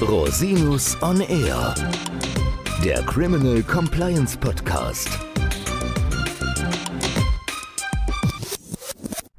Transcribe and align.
Rosinus 0.00 0.96
on 1.02 1.20
Air, 1.22 1.74
der 2.84 3.02
Criminal 3.02 3.62
Compliance 3.64 4.38
Podcast. 4.38 5.08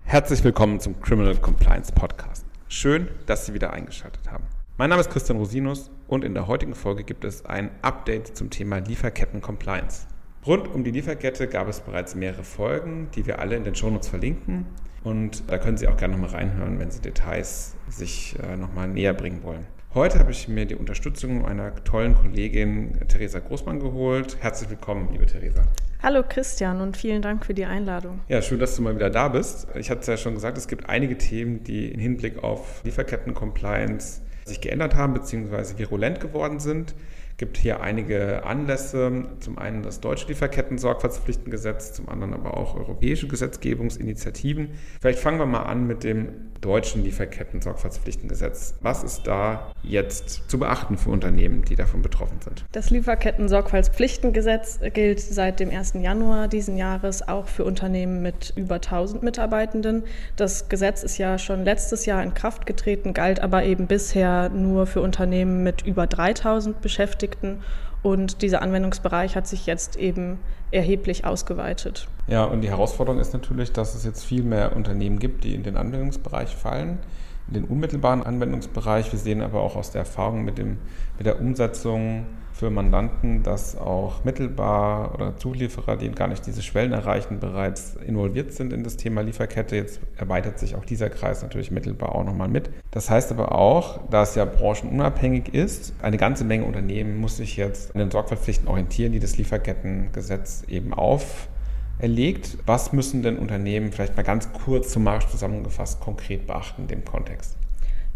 Herzlich 0.04 0.44
willkommen 0.44 0.82
zum 0.82 1.00
Criminal 1.00 1.38
Compliance 1.38 1.94
Podcast. 1.94 2.46
Schön, 2.68 3.08
dass 3.26 3.46
Sie 3.46 3.54
wieder 3.54 3.72
eingeschaltet 3.72 4.30
haben. 4.30 4.44
Mein 4.78 4.90
Name 4.90 5.00
ist 5.00 5.10
Christian 5.10 5.38
Rosinus 5.38 5.92
und 6.10 6.26
in 6.26 6.34
der 6.34 6.48
heutigen 6.48 6.76
Folge 6.76 7.06
gibt 7.06 7.24
es 7.24 7.46
ein 7.46 7.72
Update 7.82 8.36
zum 8.36 8.50
Thema 8.50 8.80
Lieferketten 8.80 9.40
Compliance. 9.40 10.08
Rund 10.46 10.68
um 10.68 10.84
die 10.84 10.92
Lieferkette 10.92 11.48
gab 11.48 11.70
es 11.70 11.80
bereits 11.80 12.16
mehrere 12.16 12.44
Folgen, 12.44 13.08
die 13.16 13.26
wir 13.26 13.40
alle 13.40 13.56
in 13.56 13.64
den 13.64 13.76
Shownotes 13.76 14.10
verlinken. 14.10 14.66
Und 15.06 15.50
da 15.50 15.58
können 15.58 15.78
Sie 15.78 15.88
auch 15.88 15.96
gerne 15.96 16.16
nochmal 16.16 16.32
reinhören, 16.32 16.80
wenn 16.80 16.92
Sie 16.92 17.00
Details 17.00 17.76
sich 17.88 18.36
äh, 18.44 18.58
nochmal 18.58 18.90
näher 18.90 19.14
bringen 19.14 19.42
wollen. 19.44 19.66
Heute 19.96 20.20
habe 20.20 20.30
ich 20.30 20.48
mir 20.48 20.68
die 20.68 20.76
Unterstützung 20.76 21.48
einer 21.48 21.74
tollen 21.84 22.14
Kollegin 22.14 23.00
Theresa 23.08 23.40
Großmann 23.40 23.80
geholt. 23.80 24.38
Herzlich 24.40 24.70
willkommen, 24.70 25.10
liebe 25.12 25.26
Theresa. 25.26 25.64
Hallo 26.04 26.22
Christian 26.30 26.80
und 26.80 26.96
vielen 26.96 27.24
Dank 27.24 27.44
für 27.44 27.56
die 27.56 27.66
Einladung. 27.66 28.20
Ja, 28.28 28.44
schön, 28.44 28.60
dass 28.60 28.76
du 28.76 28.84
mal 28.84 28.94
wieder 28.96 29.10
da 29.10 29.30
bist. 29.30 29.68
Ich 29.74 29.90
hatte 29.90 30.02
es 30.02 30.08
ja 30.08 30.18
schon 30.18 30.36
gesagt, 30.36 30.60
es 30.60 30.68
gibt 30.68 30.88
einige 30.88 31.18
Themen, 31.18 31.64
die 31.64 31.92
im 31.92 32.00
Hinblick 32.00 32.44
auf 32.44 32.84
Lieferketten-Compliance 32.84 34.22
sich 34.46 34.62
geändert 34.62 34.94
haben 34.94 35.16
bzw. 35.16 35.80
virulent 35.80 36.20
geworden 36.20 36.60
sind 36.60 36.94
gibt 37.40 37.58
hier 37.58 37.82
einige 37.82 38.44
Anlässe. 38.46 39.24
Zum 39.40 39.58
einen 39.58 39.82
das 39.82 40.02
deutsche 40.02 40.28
Lieferketten-Sorgfaltspflichtengesetz, 40.28 41.94
zum 41.94 42.08
anderen 42.10 42.36
aber 42.36 42.56
auch 42.56 42.76
europäische 42.76 43.28
Gesetzgebungsinitiativen. 43.28 44.72
Vielleicht 45.02 45.20
fangen 45.20 45.40
wir 45.40 45.48
mal 45.48 45.64
an 45.64 45.88
mit 45.88 46.04
dem 46.04 46.28
deutschen 46.62 47.04
Lieferketten-Sorgfaltspflichtengesetz. 47.06 48.76
Was 48.82 49.04
ist 49.04 49.24
da 49.24 49.72
jetzt 49.82 50.50
zu 50.50 50.60
beachten 50.60 50.98
für 50.98 51.10
Unternehmen, 51.10 51.64
die 51.64 51.76
davon 51.78 52.02
betroffen 52.02 52.42
sind? 52.42 52.66
Das 52.74 52.90
Lieferketten-Sorgfaltspflichtengesetz 52.90 54.80
gilt 54.94 55.22
seit 55.22 55.62
dem 55.62 55.70
1. 55.70 55.94
Januar 56.02 56.50
diesen 56.50 56.76
Jahres 56.76 57.26
auch 57.26 57.48
für 57.48 57.64
Unternehmen 57.64 58.22
mit 58.22 58.52
über 58.58 58.76
1000 58.76 59.24
Mitarbeitenden. 59.24 60.04
Das 60.36 60.68
Gesetz 60.68 61.04
ist 61.04 61.18
ja 61.18 61.38
schon 61.38 61.64
letztes 61.64 62.06
Jahr 62.06 62.22
in 62.22 62.34
Kraft 62.34 62.66
getreten, 62.66 63.14
galt 63.14 63.40
aber 63.40 63.64
eben 63.64 63.88
bisher 63.88 64.50
nur 64.50 64.86
für 64.86 65.02
Unternehmen 65.02 65.64
mit 65.64 65.86
über 65.86 66.06
3000 66.06 66.82
Beschäftigten. 66.82 67.29
Beschäftigten. 67.30 67.64
Und 68.02 68.42
dieser 68.42 68.62
Anwendungsbereich 68.62 69.36
hat 69.36 69.46
sich 69.46 69.66
jetzt 69.66 69.98
eben 69.98 70.40
erheblich 70.72 71.26
ausgeweitet. 71.26 72.08
Ja, 72.28 72.46
und 72.46 72.62
die 72.62 72.70
Herausforderung 72.70 73.20
ist 73.20 73.34
natürlich, 73.34 73.74
dass 73.74 73.94
es 73.96 74.06
jetzt 74.06 74.24
viel 74.24 74.44
mehr 74.44 74.76
Unternehmen 74.76 75.20
gibt, 75.20 75.44
die 75.44 75.54
in 75.54 75.64
den 75.64 75.76
Anwendungsbereich 75.76 76.56
fallen, 76.56 77.00
in 77.48 77.56
den 77.56 77.64
unmittelbaren 77.66 78.24
Anwendungsbereich. 78.24 79.12
Wir 79.12 79.20
sehen 79.20 79.42
aber 79.42 79.62
auch 79.62 79.76
aus 79.76 79.92
der 79.92 80.00
Erfahrung 80.00 80.46
mit, 80.46 80.58
dem, 80.58 80.78
mit 81.18 81.26
der 81.26 81.42
Umsetzung 81.42 82.26
für 82.60 82.70
Mandanten, 82.70 83.42
dass 83.42 83.78
auch 83.78 84.26
mittelbar 84.26 85.14
oder 85.14 85.38
Zulieferer, 85.38 85.96
die 85.96 86.12
gar 86.12 86.28
nicht 86.28 86.46
diese 86.46 86.62
Schwellen 86.62 86.92
erreichen, 86.92 87.40
bereits 87.40 87.96
involviert 88.06 88.52
sind 88.52 88.74
in 88.74 88.84
das 88.84 88.98
Thema 88.98 89.22
Lieferkette. 89.22 89.78
Jetzt 89.78 90.02
erweitert 90.18 90.60
sich 90.60 90.76
auch 90.76 90.84
dieser 90.84 91.10
Kreis 91.10 91.42
natürlich 91.42 91.72
mittelbar 91.72 92.14
auch 92.14 92.26
nochmal 92.26 92.50
mit. 92.50 92.70
Das 92.92 93.10
heißt 93.10 93.32
aber 93.32 93.54
auch, 93.54 94.02
da 94.10 94.24
es 94.24 94.36
ja 94.36 94.44
branchenunabhängig 94.44 95.54
ist, 95.54 95.94
eine 96.02 96.18
ganze 96.18 96.44
Menge 96.44 96.66
Unternehmen 96.66 97.18
muss 97.18 97.38
sich 97.38 97.56
jetzt 97.56 97.96
an 97.96 98.00
den 98.00 98.12
Sorgfaltspflichten 98.12 98.68
orientieren, 98.68 99.14
die 99.14 99.20
das 99.20 99.38
Lieferkettengesetz 99.38 100.64
eben 100.68 100.94
auferlegt. 100.94 102.58
Was 102.66 102.92
müssen 102.92 103.24
denn 103.24 103.38
Unternehmen 103.38 103.94
vielleicht 103.94 104.18
mal 104.18 104.24
ganz 104.24 104.52
kurz 104.52 104.90
zum 104.90 105.06
Marsch 105.06 105.28
zusammengefasst 105.28 106.02
konkret 106.02 106.46
beachten 106.46 106.82
in 106.82 106.88
dem 106.90 107.06
Kontext? 107.06 107.56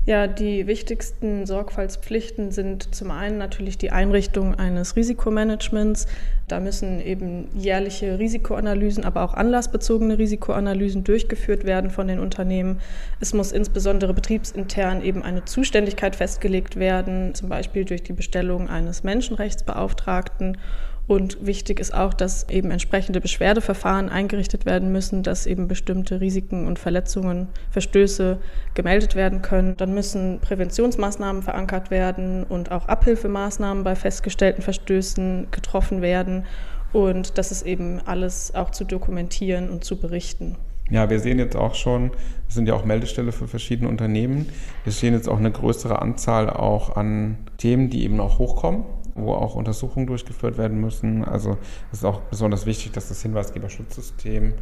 Ja, 0.06 0.28
die 0.28 0.68
wichtigsten 0.68 1.46
Sorgfaltspflichten 1.46 2.52
sind 2.52 2.94
zum 2.94 3.10
einen 3.10 3.38
natürlich 3.38 3.78
die 3.78 3.92
Einrichtung 3.92 4.54
eines 4.54 4.98
Risikomanagements. 4.98 6.08
Da 6.50 6.60
müssen 6.60 7.00
eben 7.00 7.48
jährliche 7.56 8.20
Risikoanalysen, 8.20 9.06
aber 9.06 9.24
auch 9.24 9.34
anlassbezogene 9.34 10.18
Risikoanalysen 10.18 11.06
durchgeführt 11.06 11.64
werden 11.64 11.90
von 11.90 12.10
den 12.10 12.20
Unternehmen. 12.20 12.82
Es 13.22 13.34
muss 13.34 13.54
insbesondere 13.54 14.14
betriebsintern 14.14 15.02
eben 15.04 15.24
eine 15.24 15.46
Zuständigkeit 15.46 16.18
festgelegt 16.18 16.76
werden, 16.76 17.34
zum 17.34 17.48
Beispiel 17.48 17.86
durch 17.86 18.04
die 18.04 18.12
Bestellung 18.12 18.68
eines 18.68 19.04
Menschenrechtsbeauftragten 19.04 20.58
und 21.06 21.46
wichtig 21.46 21.82
ist 21.82 21.94
auch, 21.94 22.14
dass 22.14 22.48
eben 22.50 22.72
entsprechende 22.72 23.20
Beschwerdeverfahren 23.20 24.08
eingerichtet 24.08 24.66
werden 24.66 24.92
müssen, 24.94 25.22
dass 25.22 25.46
eben 25.46 25.68
bestimmte 25.68 26.22
Risiken 26.22 26.66
und 26.66 26.80
Verletzungen, 26.80 27.50
Verstöße 27.72 28.38
gemeldet 28.74 29.16
werden 29.16 29.42
können. 29.42 29.76
Dann 29.76 29.94
müssen 29.94 30.40
Präventionsmaßnahmen 30.40 31.42
verankert 31.42 31.92
werden 31.92 32.46
und 32.46 32.72
auch 32.72 32.88
Abhilfemaßnahmen 32.88 33.84
bei 33.84 33.96
festgestellten 33.96 34.62
Verstößen 34.62 35.48
getroffen 35.52 36.02
werden. 36.02 36.46
Und 36.94 37.38
das 37.38 37.52
ist 37.52 37.64
eben 37.64 38.00
alles 38.06 38.56
auch 38.56 38.72
zu 38.72 38.86
dokumentieren 38.86 39.70
und 39.70 39.84
zu 39.84 40.00
berichten. 40.00 40.56
Ja, 40.90 41.10
wir 41.10 41.20
sehen 41.20 41.40
jetzt 41.40 41.56
auch 41.56 41.76
schon, 41.76 42.12
wir 42.12 42.54
sind 42.54 42.68
ja 42.68 42.76
auch 42.76 42.86
Meldestelle 42.86 43.32
für 43.34 43.48
verschiedene 43.48 43.90
Unternehmen. 43.90 44.48
Wir 44.84 44.94
sehen 44.94 45.14
jetzt 45.14 45.28
auch 45.28 45.40
eine 45.40 45.52
größere 45.52 46.02
Anzahl 46.02 46.50
auch 46.50 46.96
an 46.96 47.38
Themen, 47.58 47.90
die 47.90 48.04
eben 48.04 48.22
auch 48.22 48.38
hochkommen 48.38 48.86
wo 49.16 49.34
auch 49.34 49.56
Untersuchungen 49.56 50.08
durchgeführt 50.08 50.58
werden 50.58 50.80
müssen. 50.80 51.24
Also 51.24 51.58
es 51.92 52.00
ist 52.00 52.06
auch 52.06 52.22
besonders 52.22 52.66
wichtig, 52.66 52.92
dass 52.92 53.10
das 53.10 53.22
Hinweisgeberschutzsystem 53.22 54.54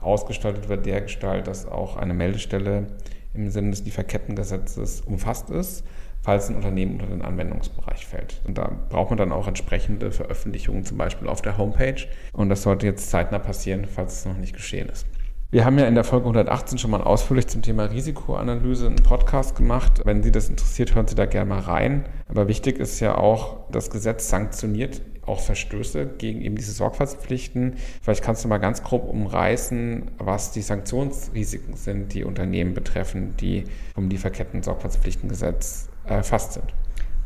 ausgestaltet 0.00 0.68
wird, 0.68 0.86
der 0.86 1.00
Gestalt, 1.02 1.46
dass 1.46 1.66
auch 1.66 1.96
eine 1.96 2.14
Meldestelle 2.14 2.86
im 3.34 3.50
Sinne 3.50 3.70
des 3.70 3.84
Lieferkettengesetzes 3.84 5.00
umfasst 5.02 5.50
ist, 5.50 5.84
falls 6.22 6.48
ein 6.48 6.56
Unternehmen 6.56 6.94
unter 6.94 7.06
den 7.06 7.22
Anwendungsbereich 7.22 8.06
fällt. 8.06 8.40
Und 8.46 8.58
da 8.58 8.70
braucht 8.88 9.10
man 9.10 9.18
dann 9.18 9.32
auch 9.32 9.46
entsprechende 9.46 10.12
Veröffentlichungen, 10.12 10.84
zum 10.84 10.98
Beispiel 10.98 11.28
auf 11.28 11.42
der 11.42 11.58
Homepage. 11.58 12.06
Und 12.32 12.48
das 12.48 12.62
sollte 12.62 12.86
jetzt 12.86 13.10
zeitnah 13.10 13.38
passieren, 13.38 13.86
falls 13.86 14.20
es 14.20 14.24
noch 14.24 14.36
nicht 14.36 14.54
geschehen 14.54 14.88
ist. 14.88 15.06
Wir 15.50 15.64
haben 15.64 15.78
ja 15.78 15.86
in 15.86 15.94
der 15.94 16.04
Folge 16.04 16.26
118 16.26 16.76
schon 16.76 16.90
mal 16.90 17.00
ausführlich 17.00 17.46
zum 17.46 17.62
Thema 17.62 17.84
Risikoanalyse 17.84 18.84
einen 18.84 18.96
Podcast 18.96 19.56
gemacht. 19.56 20.02
Wenn 20.04 20.22
Sie 20.22 20.30
das 20.30 20.50
interessiert, 20.50 20.94
hören 20.94 21.08
Sie 21.08 21.14
da 21.14 21.24
gerne 21.24 21.48
mal 21.48 21.60
rein. 21.60 22.04
Aber 22.28 22.48
wichtig 22.48 22.78
ist 22.78 23.00
ja 23.00 23.16
auch, 23.16 23.60
das 23.70 23.88
Gesetz 23.88 24.28
sanktioniert 24.28 25.00
auch 25.24 25.40
Verstöße 25.40 26.04
gegen 26.18 26.42
eben 26.42 26.56
diese 26.56 26.72
Sorgfaltspflichten. 26.72 27.76
Vielleicht 28.02 28.22
kannst 28.22 28.44
du 28.44 28.48
mal 28.48 28.58
ganz 28.58 28.82
grob 28.82 29.08
umreißen, 29.08 30.10
was 30.18 30.52
die 30.52 30.60
Sanktionsrisiken 30.60 31.76
sind, 31.76 32.12
die 32.12 32.24
Unternehmen 32.24 32.74
betreffen, 32.74 33.34
die 33.38 33.64
vom 33.94 34.10
Lieferketten-Sorgfaltspflichtengesetz 34.10 35.88
erfasst 36.04 36.52
sind. 36.52 36.74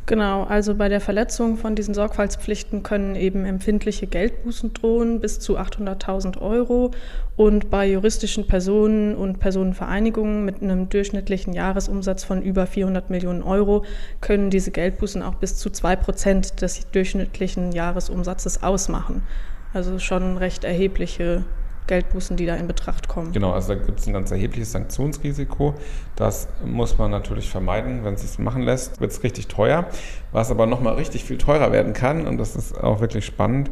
Genau, 0.05 0.43
also 0.43 0.75
bei 0.75 0.89
der 0.89 0.99
Verletzung 0.99 1.55
von 1.55 1.75
diesen 1.75 1.93
Sorgfaltspflichten 1.93 2.83
können 2.83 3.15
eben 3.15 3.45
empfindliche 3.45 4.05
Geldbußen 4.05 4.73
drohen 4.73 5.21
bis 5.21 5.39
zu 5.39 5.57
800.000 5.57 6.41
Euro 6.41 6.91
und 7.37 7.69
bei 7.69 7.87
juristischen 7.87 8.45
Personen 8.45 9.15
und 9.15 9.39
Personenvereinigungen 9.39 10.43
mit 10.43 10.61
einem 10.61 10.89
durchschnittlichen 10.89 11.53
Jahresumsatz 11.53 12.25
von 12.25 12.41
über 12.41 12.67
400 12.67 13.09
Millionen 13.09 13.43
Euro 13.43 13.85
können 14.19 14.49
diese 14.49 14.71
Geldbußen 14.71 15.23
auch 15.23 15.35
bis 15.35 15.55
zu 15.55 15.69
zwei 15.69 15.95
Prozent 15.95 16.61
des 16.61 16.85
durchschnittlichen 16.91 17.71
Jahresumsatzes 17.71 18.61
ausmachen. 18.61 19.23
Also 19.73 19.99
schon 19.99 20.37
recht 20.37 20.65
erhebliche 20.65 21.45
Geldbußen, 21.87 22.37
die 22.37 22.45
da 22.45 22.55
in 22.55 22.67
Betracht 22.67 23.07
kommen. 23.07 23.31
Genau, 23.31 23.51
also 23.51 23.73
da 23.73 23.83
gibt 23.83 23.99
es 23.99 24.07
ein 24.07 24.13
ganz 24.13 24.31
erhebliches 24.31 24.71
Sanktionsrisiko. 24.71 25.75
Das 26.15 26.47
muss 26.65 26.97
man 26.97 27.11
natürlich 27.11 27.49
vermeiden. 27.49 28.03
Wenn 28.03 28.15
es 28.15 28.21
sich 28.21 28.39
machen 28.39 28.61
lässt, 28.61 29.01
wird 29.01 29.11
es 29.11 29.23
richtig 29.23 29.47
teuer. 29.47 29.85
Was 30.31 30.51
aber 30.51 30.65
nochmal 30.65 30.95
richtig 30.95 31.23
viel 31.23 31.37
teurer 31.37 31.71
werden 31.71 31.93
kann, 31.93 32.27
und 32.27 32.37
das 32.37 32.55
ist 32.55 32.81
auch 32.81 33.01
wirklich 33.01 33.25
spannend, 33.25 33.69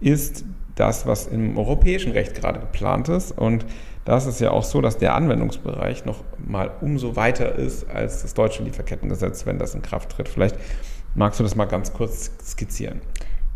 ist 0.00 0.44
das, 0.74 1.06
was 1.06 1.26
im 1.26 1.58
europäischen 1.58 2.12
Recht 2.12 2.34
gerade 2.34 2.60
geplant 2.60 3.08
ist. 3.08 3.36
Und 3.36 3.66
das 4.04 4.26
ist 4.26 4.40
ja 4.40 4.50
auch 4.50 4.64
so, 4.64 4.80
dass 4.80 4.98
der 4.98 5.14
Anwendungsbereich 5.14 6.04
noch 6.04 6.24
mal 6.38 6.70
umso 6.80 7.16
weiter 7.16 7.54
ist 7.54 7.88
als 7.90 8.22
das 8.22 8.34
deutsche 8.34 8.62
Lieferkettengesetz, 8.62 9.44
wenn 9.46 9.58
das 9.58 9.74
in 9.74 9.82
Kraft 9.82 10.10
tritt. 10.10 10.28
Vielleicht 10.28 10.56
magst 11.14 11.38
du 11.38 11.44
das 11.44 11.54
mal 11.54 11.66
ganz 11.66 11.92
kurz 11.92 12.30
skizzieren. 12.42 13.00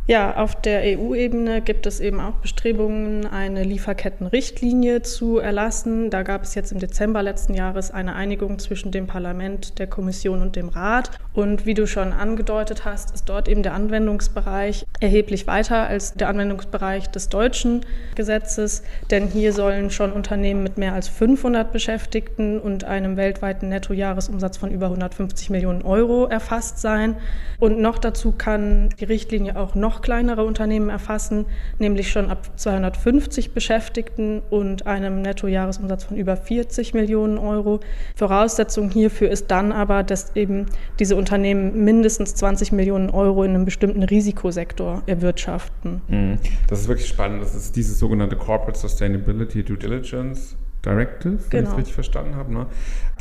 Ja, 0.07 0.37
auf 0.37 0.55
der 0.55 0.83
EU-Ebene 0.99 1.63
gibt 1.63 1.87
es 1.87 1.99
eben 1.99 2.21
auch 2.21 2.35
Bestrebungen, 2.35 3.25
eine 3.25 3.63
Lieferkettenrichtlinie 3.63 5.01
zu 5.01 5.39
erlassen. 5.39 6.11
Da 6.11 6.23
gab 6.23 6.43
es 6.43 6.55
jetzt 6.55 6.73
im 6.73 6.79
Dezember 6.79 7.23
letzten 7.23 7.55
Jahres 7.55 7.91
eine 7.91 8.15
Einigung 8.15 8.59
zwischen 8.59 8.93
dem 8.93 9.07
Parlament, 9.07 9.79
der 9.79 9.87
Kommission 9.87 10.43
und 10.43 10.57
dem 10.57 10.69
Rat. 10.69 11.11
Und 11.33 11.65
wie 11.65 11.73
du 11.73 11.87
schon 11.87 12.13
angedeutet 12.13 12.85
hast, 12.85 13.15
ist 13.15 13.31
dort 13.31 13.49
eben 13.49 13.63
der 13.63 13.73
Anwendungsbereich 13.73 14.85
erheblich 15.01 15.47
weiter 15.47 15.87
als 15.87 16.13
der 16.13 16.29
Anwendungsbereich 16.29 17.09
des 17.11 17.31
deutschen 17.31 17.81
Gesetzes. 18.15 18.83
Denn 19.11 19.29
hier 19.29 19.55
sollen 19.55 19.89
schon 19.89 20.13
Unternehmen 20.13 20.63
mit 20.63 20.77
mehr 20.77 20.93
als 20.93 21.09
500 21.09 21.73
Beschäftigten 21.73 22.61
und 22.61 22.85
einem 22.85 23.17
weltweiten 23.17 23.71
Nettojahresumsatz 23.71 24.59
von 24.59 24.71
über 24.71 24.87
150 24.87 25.49
Millionen 25.49 25.81
Euro 25.81 26.27
erfasst 26.27 26.79
sein. 26.79 27.17
Und 27.59 27.81
noch 27.81 27.97
dazu 27.97 28.33
kann 28.33 28.91
die 29.01 29.05
Richtlinie 29.05 29.57
auch 29.57 29.75
noch 29.75 29.94
noch 29.95 30.03
kleinere 30.03 30.45
Unternehmen 30.45 30.89
erfassen, 30.89 31.47
nämlich 31.79 32.11
schon 32.11 32.31
ab 32.31 32.59
250 32.59 33.53
Beschäftigten 33.53 34.43
und 34.51 34.87
einem 34.87 35.23
Nettojahresumsatz 35.23 36.05
von 36.05 36.17
über 36.17 36.37
40 36.37 36.95
Millionen 36.95 37.39
Euro. 37.39 37.81
Voraussetzung 38.17 38.91
hierfür 38.91 39.31
ist 39.31 39.51
dann 39.51 39.71
aber, 39.73 40.03
dass 40.03 40.35
eben 40.35 40.67
diese 40.99 41.17
Unternehmen 41.17 41.85
mindestens 41.85 42.35
20 42.35 42.73
Millionen 42.73 43.11
Euro 43.11 43.45
in 43.45 43.51
einem 43.55 43.65
bestimmten 43.65 44.03
Risikosektor 44.03 45.03
erwirtschaften. 45.07 46.03
Mhm. 46.09 46.39
Das 46.69 46.81
ist 46.81 46.89
wirklich 46.89 47.09
spannend. 47.09 47.43
Das 47.43 47.55
ist 47.55 47.77
dieses 47.77 47.99
sogenannte 47.99 48.37
Corporate 48.37 48.79
Sustainability 48.79 49.63
Due 49.63 49.77
Diligence. 49.77 50.57
Directive, 50.85 51.39
wenn 51.51 51.51
genau. 51.51 51.63
ich 51.63 51.69
es 51.69 51.79
richtig 51.79 51.95
verstanden 51.95 52.37
habe. 52.37 52.53
Ne? 52.53 52.67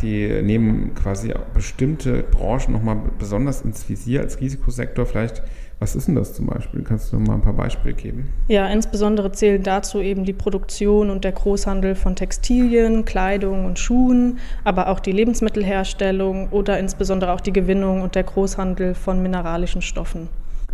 Die 0.02 0.42
nehmen 0.42 0.94
quasi 0.96 1.34
bestimmte 1.54 2.24
Branchen 2.24 2.74
nochmal 2.74 2.98
besonders 3.18 3.62
ins 3.62 3.88
Visier 3.88 4.22
als 4.22 4.40
Risikosektor. 4.42 5.06
Vielleicht, 5.06 5.42
was 5.84 5.98
ist 5.98 6.08
denn 6.08 6.16
das 6.16 6.34
zum 6.34 6.46
Beispiel? 6.46 6.82
Kannst 6.82 7.12
du 7.12 7.20
mal 7.20 7.34
ein 7.34 7.42
paar 7.42 7.52
Beispiele 7.52 7.94
geben? 7.94 8.30
Ja, 8.48 8.68
insbesondere 8.68 9.34
zählen 9.34 9.62
dazu 9.62 10.00
eben 10.00 10.24
die 10.24 10.32
Produktion 10.32 11.10
und 11.10 11.26
der 11.26 11.34
Großhandel 11.34 11.96
von 11.96 12.16
Textilien, 12.16 13.04
Kleidung 13.04 13.66
und 13.66 13.78
Schuhen, 13.80 14.40
aber 14.64 14.88
auch 14.88 15.02
die 15.02 15.12
Lebensmittelherstellung 15.12 16.48
oder 16.52 16.80
insbesondere 16.80 17.34
auch 17.34 17.42
die 17.42 17.52
Gewinnung 17.52 18.02
und 18.02 18.16
der 18.16 18.24
Großhandel 18.24 18.96
von 18.96 19.22
mineralischen 19.22 19.82
Stoffen. 19.82 20.30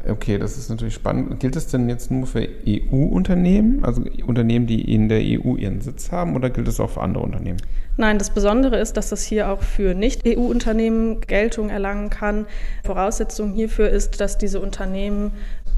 Okay, 0.07 0.38
das 0.38 0.57
ist 0.57 0.69
natürlich 0.69 0.94
spannend. 0.94 1.40
Gilt 1.40 1.56
das 1.56 1.68
denn 1.68 1.90
jetzt 1.90 2.12
nur 2.12 2.28
für 2.28 2.48
EU-Unternehmen, 2.68 3.84
also 3.84 4.04
Unternehmen, 4.25 4.68
die 4.68 4.94
in 4.94 5.10
der 5.10 5.19
EU 5.19 5.56
ihren 5.56 5.81
Sitz 5.81 6.12
haben, 6.12 6.36
oder 6.36 6.50
gilt 6.50 6.68
es 6.68 6.80
auch 6.80 6.92
für 6.92 7.01
andere 7.01 7.24
Unternehmen? 7.24 7.60
Nein, 7.98 8.18
das 8.18 8.30
Besondere 8.30 8.80
ist, 8.80 8.96
dass 8.96 9.10
das 9.10 9.24
hier 9.24 9.50
auch 9.50 9.62
für 9.62 9.94
Nicht-EU-Unternehmen 9.94 11.19
Geltung 11.22 11.69
erlangen 11.69 12.10
kann. 12.10 12.46
Voraussetzung 12.86 13.51
hierfür 13.51 13.90
ist, 13.90 14.22
dass 14.22 14.38
diese 14.38 14.62
Unternehmen 14.62 15.31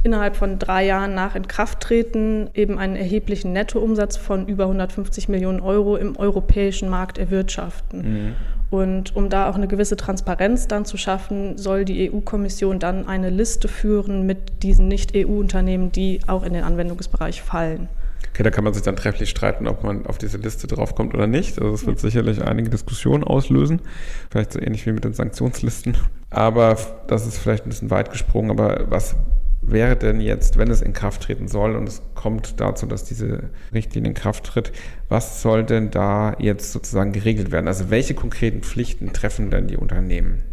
innerhalb 0.04 0.36
von 0.36 0.60
drei 0.60 0.86
Jahren 0.86 1.16
nach 1.16 1.36
Inkrafttreten 1.36 2.50
eben 2.54 2.78
einen 2.78 2.96
erheblichen 2.96 3.54
Nettoumsatz 3.54 4.18
von 4.18 4.48
über 4.48 4.66
150 4.66 5.30
Millionen 5.30 5.62
Euro 5.62 5.96
im 5.96 6.16
europäischen 6.16 6.90
Markt 6.90 7.18
erwirtschaften. 7.18 8.02
Mhm. 8.02 8.36
Und 8.72 9.16
um 9.18 9.30
da 9.30 9.50
auch 9.50 9.56
eine 9.56 9.68
gewisse 9.68 9.98
Transparenz 9.98 10.68
dann 10.68 10.86
zu 10.86 10.96
schaffen, 10.98 11.58
soll 11.58 11.84
die 11.84 12.10
EU-Kommission 12.10 12.80
dann 12.80 13.06
eine 13.06 13.30
Liste 13.30 13.68
führen 13.68 14.26
mit 14.26 14.64
diesen 14.64 14.88
Nicht-EU-Unternehmen, 14.88 15.92
die 15.92 16.22
auch 16.26 16.44
in 16.44 16.54
den 16.54 16.64
Anwendungsbereich 16.64 17.42
fallen. 17.42 17.90
Okay, 18.30 18.44
da 18.44 18.50
kann 18.50 18.64
man 18.64 18.74
sich 18.74 18.84
dann 18.84 18.96
trefflich 18.96 19.30
streiten, 19.30 19.68
ob 19.68 19.84
man 19.84 20.06
auf 20.06 20.18
diese 20.18 20.38
Liste 20.38 20.68
draufkommt 20.68 21.14
oder 21.14 21.28
nicht. 21.28 21.60
Also 21.60 21.74
es 21.74 21.86
wird 21.86 21.98
ja. 21.98 22.02
sicherlich 22.02 22.42
einige 22.42 22.70
Diskussionen 22.70 23.26
auslösen. 23.26 23.82
Vielleicht 24.30 24.54
so 24.54 24.62
ähnlich 24.62 24.86
wie 24.86 24.94
mit 24.94 25.04
den 25.04 25.14
Sanktionslisten. 25.14 25.98
Aber 26.30 26.78
das 27.08 27.28
ist 27.28 27.38
vielleicht 27.38 27.66
ein 27.66 27.70
bisschen 27.70 27.92
weit 27.92 28.10
gesprungen. 28.10 28.52
Aber 28.52 28.86
was 28.90 29.18
wäre 29.62 29.96
denn 29.96 30.20
jetzt, 30.20 30.58
wenn 30.58 30.70
es 30.70 30.82
in 30.82 30.94
Kraft 30.94 31.24
treten 31.24 31.48
soll 31.48 31.76
und 31.76 31.88
es 31.88 32.02
kommt 32.16 32.60
dazu, 32.60 32.86
dass 32.86 33.04
diese 33.04 33.50
Richtlinie 33.74 34.10
in 34.10 34.16
Kraft 34.16 34.46
tritt, 34.46 34.72
was 35.10 35.42
soll 35.42 35.64
denn 35.64 35.92
da 35.92 36.36
jetzt 36.40 36.72
sozusagen 36.72 37.12
geregelt 37.12 37.52
werden? 37.52 37.68
Also 37.68 37.90
welche 37.90 38.14
konkreten 38.14 38.62
Pflichten 38.62 39.14
treffen 39.14 39.52
denn 39.52 39.68
die 39.68 39.78
Unternehmen? 39.78 40.44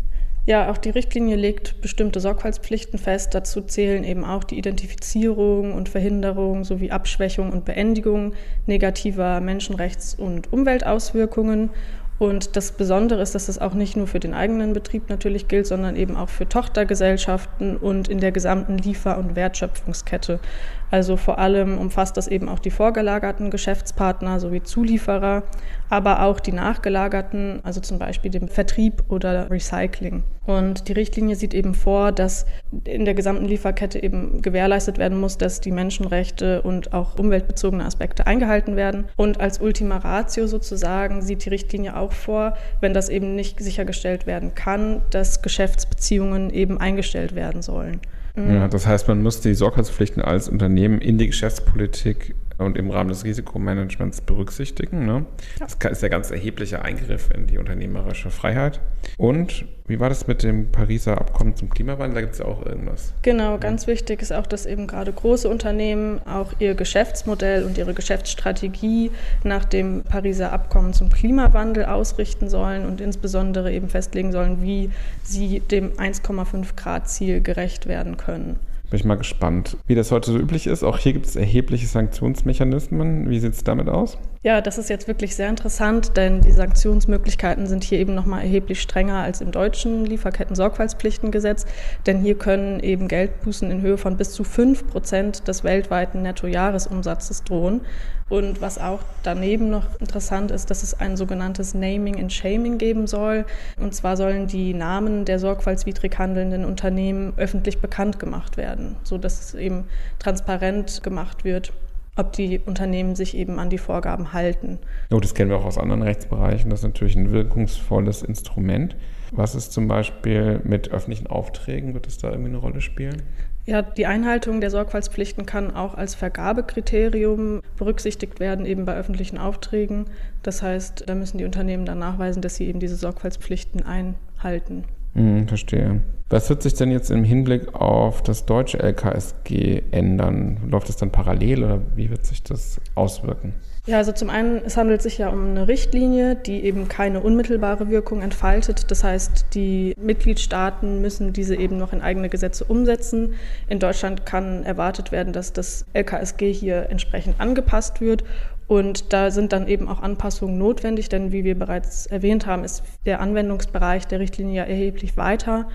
Ja, 0.49 0.71
auch 0.71 0.79
die 0.79 0.89
Richtlinie 0.89 1.37
legt 1.37 1.83
bestimmte 1.83 2.21
Sorgfaltspflichten 2.21 2.99
fest. 2.99 3.35
Dazu 3.35 3.61
zählen 3.61 4.03
eben 4.03 4.25
auch 4.25 4.45
die 4.45 4.57
Identifizierung 4.57 5.75
und 5.75 5.91
Verhinderung 5.91 6.65
sowie 6.65 6.91
Abschwächung 6.91 7.53
und 7.53 7.67
Beendigung 7.67 8.33
negativer 8.65 9.43
Menschenrechts- 9.43 10.15
und 10.15 10.51
Umweltauswirkungen 10.51 11.69
und 12.19 12.57
das 12.57 12.73
Besondere 12.73 13.23
ist, 13.23 13.35
dass 13.35 13.47
das 13.47 13.59
auch 13.59 13.75
nicht 13.75 13.97
nur 13.97 14.09
für 14.09 14.19
den 14.19 14.35
eigenen 14.35 14.73
Betrieb 14.73 15.09
natürlich 15.09 15.47
gilt, 15.47 15.67
sondern 15.67 15.95
eben 15.95 16.17
auch 16.17 16.29
für 16.29 16.49
Tochtergesellschaften 16.49 17.77
und 17.77 18.09
in 18.09 18.19
der 18.19 18.33
gesamten 18.33 18.77
Liefer- 18.79 19.19
und 19.19 19.37
Wertschöpfungskette. 19.37 20.41
Also 20.91 21.17
vor 21.17 21.39
allem 21.39 21.79
umfasst 21.79 22.17
das 22.17 22.29
eben 22.29 22.49
auch 22.49 22.59
die 22.59 22.71
vorgelagerten 22.71 23.51
Geschäftspartner 23.51 24.41
sowie 24.41 24.63
Zulieferer, 24.63 25.43
aber 25.91 26.23
auch 26.23 26.41
die 26.41 26.53
nachgelagerten, 26.53 27.61
also 27.63 27.81
zum 27.81 27.99
Beispiel 27.99 28.31
den 28.31 28.49
Vertrieb 28.49 29.05
oder 29.09 29.51
Recycling. 29.51 30.23
Und 30.47 30.89
die 30.89 30.93
Richtlinie 30.93 31.37
sieht 31.37 31.53
eben 31.53 31.75
vor, 31.75 32.11
dass 32.11 32.47
in 32.85 33.05
der 33.05 33.13
gesamten 33.13 33.45
Lieferkette 33.45 34.03
eben 34.03 34.41
gewährleistet 34.41 34.97
werden 34.97 35.21
muss, 35.21 35.37
dass 35.37 35.61
die 35.61 35.71
Menschenrechte 35.71 36.63
und 36.63 36.95
auch 36.95 37.19
umweltbezogene 37.19 37.85
Aspekte 37.85 38.27
eingehalten 38.27 38.75
werden. 38.75 39.05
Und 39.17 39.41
als 39.41 39.61
Ultima 39.61 39.99
Ratio 39.99 40.47
sozusagen 40.47 41.21
sieht 41.21 41.45
die 41.45 41.51
Richtlinie 41.51 41.97
auch 41.97 42.13
vor, 42.13 42.57
wenn 42.81 42.95
das 42.95 43.11
eben 43.11 43.35
nicht 43.35 43.61
sichergestellt 43.61 44.27
werden 44.27 44.55
kann, 44.55 45.03
dass 45.11 45.43
Geschäftsbeziehungen 45.43 46.49
eben 46.49 46.79
eingestellt 46.81 47.35
werden 47.35 47.61
sollen. 47.61 48.01
Ja, 48.47 48.69
das 48.69 48.87
heißt, 48.87 49.09
man 49.09 49.23
muss 49.23 49.41
die 49.41 49.55
Sorgfaltspflichten 49.55 50.23
als 50.23 50.49
Unternehmen 50.49 50.78
in 50.85 51.19
die 51.19 51.27
Geschäftspolitik 51.27 52.35
und 52.59 52.77
im 52.77 52.91
Rahmen 52.91 53.09
des 53.09 53.25
Risikomanagements 53.25 54.21
berücksichtigen. 54.21 55.07
Ne? 55.07 55.25
Ja. 55.61 55.67
Das 55.67 55.93
ist 55.93 56.03
ja 56.03 56.09
ganz 56.09 56.31
erheblicher 56.31 56.85
Eingriff 56.85 57.31
in 57.33 57.47
die 57.47 57.57
unternehmerische 57.57 58.31
Freiheit. 58.31 58.81
Und 59.17 59.65
wie 59.87 60.01
war 60.01 60.09
das 60.09 60.27
mit 60.27 60.43
dem 60.43 60.71
Pariser 60.71 61.19
Abkommen 61.19 61.57
zum 61.57 61.71
Klimawandel? 61.71 62.15
Da 62.15 62.21
gibt 62.21 62.33
es 62.35 62.41
ja 62.41 62.45
auch 62.45 62.67
irgendwas. 62.67 63.15
Genau, 63.23 63.53
ja. 63.53 63.57
ganz 63.57 63.87
wichtig 63.87 64.21
ist 64.21 64.33
auch, 64.33 64.47
dass 64.47 64.67
eben 64.67 64.87
gerade 64.87 65.13
große 65.13 65.49
Unternehmen 65.49 66.21
auch 66.27 66.53
ihr 66.59 66.75
Geschäftsmodell 66.75 67.65
und 67.65 67.79
ihre 67.79 67.95
Geschäftsstrategie 67.95 69.13
nach 69.45 69.65
dem 69.65 70.03
Pariser 70.03 70.53
Abkommen 70.53 70.93
zum 70.93 71.11
Klimawandel 71.11 71.85
ausrichten 71.87 72.51
sollen 72.51 72.87
und 72.87 73.01
insbesondere 73.01 73.73
eben 73.73 73.89
festlegen 73.89 74.33
sollen, 74.33 74.63
wie 74.63 74.91
sie 75.23 75.61
dem 75.61 75.93
1,5 75.93 76.77
Grad 76.77 77.09
Ziel 77.09 77.41
gerecht 77.41 77.87
werden 77.87 78.17
können. 78.17 78.59
Bin 78.91 78.99
ich 78.99 79.05
mal 79.05 79.17
gespannt, 79.17 79.77
wie 79.87 79.95
das 79.95 80.11
heute 80.11 80.31
so 80.33 80.39
üblich 80.39 80.67
ist. 80.67 80.83
Auch 80.83 80.97
hier 80.97 81.13
gibt 81.13 81.27
es 81.27 81.37
erhebliche 81.37 81.87
Sanktionsmechanismen. 81.87 83.29
Wie 83.29 83.39
sieht 83.39 83.53
es 83.53 83.63
damit 83.63 83.89
aus? 83.89 84.17
Ja, 84.45 84.61
das 84.61 84.79
ist 84.79 84.89
jetzt 84.89 85.09
wirklich 85.09 85.35
sehr 85.35 85.49
interessant, 85.49 86.17
denn 86.17 86.43
die 86.43 86.53
Sanktionsmöglichkeiten 86.53 87.67
sind 87.67 87.83
hier 87.83 87.99
eben 87.99 88.15
nochmal 88.15 88.43
erheblich 88.43 88.81
strenger 88.81 89.17
als 89.17 89.41
im 89.41 89.51
deutschen 89.51 90.05
Lieferketten-Sorgfaltspflichtengesetz. 90.05 91.67
Denn 92.07 92.21
hier 92.21 92.39
können 92.39 92.79
eben 92.79 93.09
Geldbußen 93.09 93.69
in 93.69 93.83
Höhe 93.83 93.99
von 93.99 94.17
bis 94.17 94.31
zu 94.31 94.45
5 94.45 94.87
Prozent 94.87 95.49
des 95.49 95.65
weltweiten 95.65 96.23
Nettojahresumsatzes 96.23 97.43
drohen. 97.43 97.81
Und 98.29 98.61
was 98.61 98.79
auch 98.79 99.01
daneben 99.25 99.71
noch 99.71 99.99
interessant 99.99 100.53
ist, 100.53 100.71
dass 100.71 100.85
es 100.85 100.95
ein 100.95 101.17
sogenanntes 101.17 101.75
Naming 101.75 102.21
and 102.21 102.33
Shaming 102.33 102.79
geben 102.79 103.09
soll. 103.09 103.45
Und 103.77 103.93
zwar 103.93 104.17
sollen 104.17 104.47
die 104.47 104.73
Namen 104.73 105.25
der 105.25 105.41
sorgfaltswidrig 105.41 106.17
handelnden 106.17 106.65
Unternehmen 106.65 107.33
öffentlich 107.39 107.81
bekannt 107.81 108.21
gemacht 108.21 108.57
werden, 108.57 108.95
sodass 109.03 109.41
es 109.41 109.55
eben 109.55 109.87
transparent 110.21 111.03
gemacht 111.03 111.43
wird 111.43 111.73
ob 112.19 112.33
die 112.33 112.59
Unternehmen 112.59 113.15
sich 113.15 113.37
eben 113.37 113.59
an 113.59 113.71
die 113.71 113.79
Vorgaben 113.79 114.33
halten. 114.33 114.79
Oh, 115.11 115.21
das 115.21 115.35
kennen 115.35 115.51
wir 115.51 115.59
auch 115.59 115.65
aus 115.65 115.79
anderen 115.79 116.03
Rechtsbereichen. 116.03 116.71
Das 116.71 116.81
ist 116.81 116.85
natürlich 116.85 117.17
ein 117.17 117.33
wirkungsvolles 117.33 118.23
Instrument. 118.23 118.97
Was 119.31 119.55
ist 119.55 119.73
zum 119.73 119.89
Beispiel 119.89 120.61
mit 120.65 120.91
öffentlichen 120.91 121.27
Aufträgen? 121.27 121.95
Wird 121.95 122.07
es 122.07 122.19
da 122.19 122.31
irgendwie 122.31 122.51
eine 122.51 122.59
Rolle 122.59 122.81
spielen? 122.81 123.23
Ja, 123.67 123.83
die 123.83 124.07
Einhaltung 124.07 124.63
der 124.63 124.71
Sorgfaltspflichten 124.71 125.45
kann 125.45 125.75
auch 125.75 125.95
als 125.95 126.15
Vergabekriterium 126.15 127.61
berücksichtigt 127.77 128.41
werden, 128.41 128.65
eben 128.65 128.87
bei 128.87 128.97
öffentlichen 128.97 129.37
Aufträgen. 129.37 130.07
Das 130.43 130.63
heißt, 130.63 131.05
da 131.07 131.15
müssen 131.15 131.37
die 131.37 131.45
Unternehmen 131.45 131.85
dann 131.85 131.99
nachweisen, 131.99 132.41
dass 132.41 132.57
sie 132.57 132.67
eben 132.67 132.81
diese 132.81 132.97
Sorgfaltspflichten 132.97 133.85
einhalten. 133.85 134.85
Hm, 135.15 135.49
verstehe. 135.49 136.03
Was 136.31 136.51
wird 136.51 136.63
sich 136.63 136.75
denn 136.75 136.91
jetzt 136.91 137.11
im 137.11 137.25
Hinblick 137.25 137.75
auf 137.75 138.23
das 138.23 138.45
deutsche 138.45 138.79
LKSG 138.79 139.83
ändern? 139.91 140.59
Läuft 140.69 140.91
es 140.91 140.97
dann 140.97 141.11
parallel 141.11 141.65
oder 141.65 141.81
wie 141.97 142.11
wird 142.11 142.27
sich 142.27 142.43
das 142.43 142.81
auswirken? 142.95 143.55
Ja, 143.87 143.97
also 143.97 144.13
zum 144.13 144.29
einen, 144.29 144.61
es 144.67 144.77
handelt 144.77 145.01
sich 145.01 145.17
ja 145.17 145.31
um 145.31 145.49
eine 145.49 145.67
Richtlinie, 145.67 146.37
die 146.37 146.63
eben 146.63 146.89
keine 146.89 147.21
unmittelbare 147.21 147.89
Wirkung 147.89 148.21
entfaltet. 148.21 148.91
Das 148.91 149.03
heißt, 149.03 149.47
die 149.55 149.95
Mitgliedstaaten 149.99 151.01
müssen 151.01 151.33
diese 151.33 151.57
eben 151.57 151.79
noch 151.79 151.95
in 151.95 152.03
eigene 152.03 152.29
Gesetze 152.29 152.65
umsetzen. 152.65 153.33
In 153.67 153.79
Deutschland 153.79 154.27
kann 154.27 154.65
erwartet 154.65 155.11
werden, 155.11 155.33
dass 155.33 155.55
das 155.55 155.87
LKSG 155.95 156.53
hier 156.53 156.91
entsprechend 156.91 157.41
angepasst 157.41 158.03
wird. 158.03 158.25
Und 158.69 159.15
da 159.15 159.31
sind 159.31 159.53
dann 159.53 159.67
eben 159.67 159.89
auch 159.89 160.03
Anpassungen 160.03 160.59
notwendig, 160.59 161.09
denn 161.09 161.33
wie 161.33 161.43
wir 161.43 161.59
bereits 161.59 162.07
erwähnt 162.07 162.47
haben, 162.47 162.65
ist 162.65 162.83
der 163.07 163.21
Anwendungsbereich 163.21 164.07
der 164.07 164.21
Richtlinie 164.21 164.57
ja 164.57 164.65
erheblich 164.65 165.17
weiter. 165.17 165.69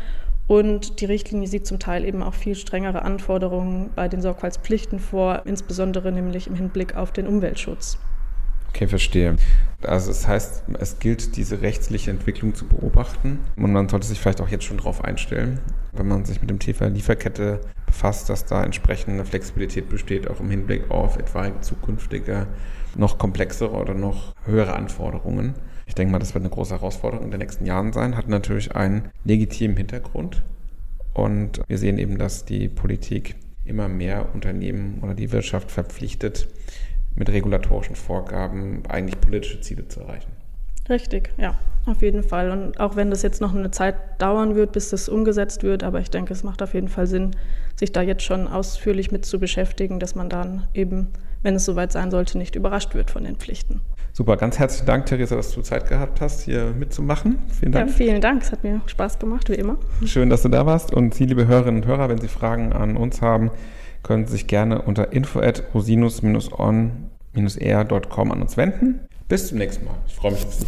Und 0.46 1.02
die 1.02 1.06
Richtlinie 1.06 1.48
sieht 1.48 1.66
zum 1.66 1.80
Teil 1.80 2.06
eben 2.06 2.22
auch 2.22 2.36
viel 2.36 2.54
strengere 2.54 3.02
Anforderungen 3.02 3.90
bei 3.96 4.08
den 4.08 4.22
Sorgfaltspflichten 4.22 5.00
vor, 5.00 5.42
insbesondere 5.46 6.12
nämlich 6.12 6.48
im 6.48 6.56
Hinblick 6.56 6.96
auf 6.96 7.12
den 7.12 7.28
Umweltschutz. 7.28 7.98
Okay, 8.74 8.88
verstehe. 8.88 9.36
Also 9.84 10.08
das 10.08 10.27
heißt, 10.27 10.63
es 10.80 10.98
gilt, 10.98 11.36
diese 11.38 11.62
rechtliche 11.62 12.10
Entwicklung 12.10 12.56
zu 12.56 12.65
beobachten 12.65 13.38
und 13.56 13.72
man 13.72 13.88
sollte 13.88 14.08
sich 14.08 14.20
vielleicht 14.20 14.42
auch 14.42 14.50
jetzt 14.50 14.63
schon 14.63 14.77
darauf 14.77 15.03
einstellen, 15.03 15.60
wenn 15.92 16.08
man 16.08 16.25
sich 16.25 16.42
mit 16.42 16.50
dem 16.50 16.58
Thema 16.58 16.89
Lieferkette 16.89 17.62
befasst, 17.86 18.30
dass 18.30 18.46
da 18.46 18.63
entsprechende 18.63 19.25
Flexibilität 19.25 19.89
besteht, 19.89 20.27
auch 20.27 20.39
im 20.39 20.50
Hinblick 20.50 20.89
auf 20.89 21.18
etwaige 21.18 21.62
zukünftige, 21.62 22.48
noch 22.96 23.20
komplexere 23.20 23.75
oder 23.75 23.94
noch 23.94 24.34
höhere 24.46 24.74
Anforderungen. 24.74 25.53
Ich 25.86 25.94
denke 25.94 26.12
mal, 26.12 26.20
das 26.20 26.34
wird 26.34 26.44
eine 26.44 26.53
große 26.53 26.74
Herausforderung 26.74 27.25
in 27.25 27.32
den 27.32 27.42
nächsten 27.42 27.68
Jahren 27.68 27.94
sein, 27.94 28.18
hat 28.18 28.27
natürlich 28.27 28.75
einen 28.75 29.10
legitimen 29.24 29.77
Hintergrund. 29.77 30.42
Und 31.13 31.62
wir 31.68 31.77
sehen 31.77 32.00
eben, 32.00 32.18
dass 32.18 32.46
die 32.46 32.70
Politik 32.70 33.36
immer 33.65 33.88
mehr 33.88 34.34
Unternehmen 34.34 35.00
oder 35.01 35.13
die 35.13 35.32
Wirtschaft 35.32 35.72
verpflichtet, 35.72 36.48
mit 37.15 37.29
regulatorischen 37.29 37.96
Vorgaben 37.96 38.84
eigentlich 38.89 39.20
politische 39.20 39.62
Ziele 39.62 39.88
zu 39.88 40.01
erreichen. 40.01 40.32
Richtig, 40.89 41.29
ja, 41.38 41.58
auf 41.86 42.01
jeden 42.01 42.24
Fall. 42.24 42.51
Und 42.51 42.79
auch 42.79 42.96
wenn 42.96 43.10
das 43.10 43.22
jetzt 43.22 43.39
noch 43.39 43.55
eine 43.55 43.72
Zeit 43.72 43.96
dauern 44.17 44.55
wird, 44.55 44.74
bis 44.74 44.89
das 44.89 45.08
umgesetzt 45.08 45.63
wird, 45.63 45.84
aber 45.84 46.00
ich 46.00 46.10
denke, 46.10 46.34
es 46.34 46.43
macht 46.43 46.62
auf 46.62 46.74
jeden 46.74 46.89
Fall 46.89 47.08
Sinn, 47.08 47.32
sich 47.75 47.91
da 47.91 48.01
jetzt 48.01 48.24
schon 48.24 48.48
ausführlich 48.48 49.12
mit 49.12 49.25
zu 49.25 49.39
beschäftigen, 49.39 50.00
dass 50.00 50.15
man 50.15 50.29
dann 50.29 50.67
eben, 50.74 51.08
wenn 51.41 51.55
es 51.55 51.65
soweit 51.65 51.91
sein 51.91 52.12
sollte, 52.12 52.38
nicht 52.38 52.55
überrascht 52.55 52.96
wird 52.96 53.12
von 53.12 53.24
den 53.24 53.38
Pflichten. 53.38 53.82
Super, 54.12 54.38
ganz 54.38 54.60
herzlichen 54.60 54.86
Dank, 54.86 55.05
Theresa, 55.08 55.36
dass 55.36 55.53
du 55.53 55.62
Zeit 55.62 55.88
gehabt 55.89 56.22
hast, 56.22 56.43
hier 56.43 56.72
mitzumachen. 56.77 57.39
Vielen 57.60 57.72
Dank. 57.72 57.89
Ja, 57.89 57.96
vielen 57.96 58.22
Dank. 58.22 58.43
Es 58.43 58.51
hat 58.51 58.63
mir 58.63 58.82
Spaß 58.86 59.17
gemacht, 59.17 59.50
wie 59.50 59.55
immer. 59.55 59.77
Schön, 60.05 60.29
dass 60.29 60.43
du 60.43 60.50
da 60.50 60.65
warst. 60.65 60.93
Und 60.93 61.15
Sie, 61.15 61.25
liebe 61.25 61.48
Hörerinnen 61.48 61.82
und 61.82 61.88
Hörer, 61.88 62.10
wenn 62.10 62.20
Sie 62.20 62.27
Fragen 62.27 62.74
an 62.74 62.96
uns 62.96 63.22
haben, 63.22 63.50
können 64.03 64.27
Sie 64.27 64.33
sich 64.33 64.48
gerne 64.48 64.81
unter 64.81 65.13
info 65.13 65.39
at 65.39 65.63
rosinus-on-er.com 65.74 68.31
an 68.31 68.41
uns 68.41 68.57
wenden. 68.57 69.00
Bis 69.27 69.48
zum 69.48 69.57
nächsten 69.57 69.86
Mal. 69.86 69.95
Ich 70.07 70.15
freue 70.15 70.33
mich 70.33 70.45
auf 70.45 70.53
Sie. 70.53 70.67